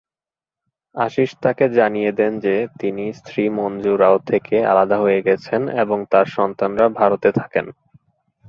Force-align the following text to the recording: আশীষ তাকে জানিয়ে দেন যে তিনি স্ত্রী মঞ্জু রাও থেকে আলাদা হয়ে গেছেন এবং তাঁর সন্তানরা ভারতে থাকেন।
আশীষ 0.95 1.29
তাকে 1.43 1.65
জানিয়ে 1.69 2.11
দেন 2.11 2.33
যে 2.39 2.55
তিনি 2.79 3.05
স্ত্রী 3.13 3.43
মঞ্জু 3.57 3.93
রাও 3.97 4.17
থেকে 4.29 4.55
আলাদা 4.65 4.97
হয়ে 4.99 5.19
গেছেন 5.21 5.61
এবং 5.83 5.97
তাঁর 6.11 6.27
সন্তানরা 6.37 6.85
ভারতে 6.99 7.29
থাকেন। 7.31 7.65